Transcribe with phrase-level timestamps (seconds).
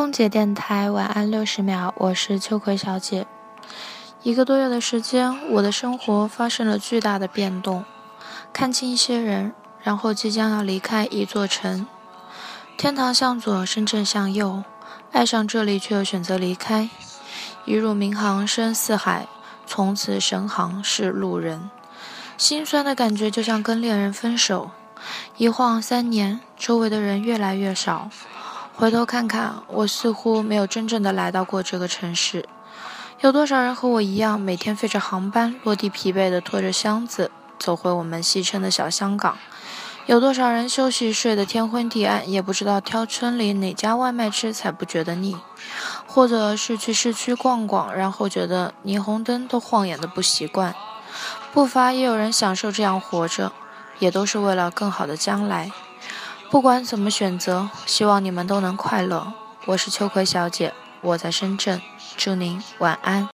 [0.00, 3.26] 空姐电台晚安六十秒，我是秋葵小姐。
[4.22, 7.84] 一个多月的时间，我的生活发生了巨大的变动。
[8.50, 9.52] 看清一些人，
[9.82, 11.86] 然后即将要离开一座城。
[12.78, 14.64] 天堂向左，深圳向右。
[15.12, 16.88] 爱上这里，却又选择离开。
[17.66, 19.28] 一入民航，深似海，
[19.66, 21.68] 从此神航是路人。
[22.38, 24.70] 心酸的感觉就像跟恋人分手。
[25.36, 28.08] 一晃三年，周围的人越来越少。
[28.74, 32.48] 回头看看，我似乎没有真正的来到过这个城市。
[33.20, 39.36] 有多少人和我一样，每天飞着航班，落地疲惫的拖着箱子，走回我们戏称的小香港？
[40.06, 45.36] 有多少人休息睡得天昏地暗，也不知道挑村里哪家外卖吃才不觉得腻？
[46.06, 50.74] 或者是去市区逛逛，然后觉得霓虹灯都晃眼的不习惯？
[51.52, 53.52] 不乏也有人享受这样活着，
[53.98, 55.70] 也都是为了更好的将来。
[56.50, 59.32] 不管怎么选择，希望你们都能快乐。
[59.66, 61.80] 我是秋葵小姐，我在深圳，
[62.16, 63.28] 祝您晚安。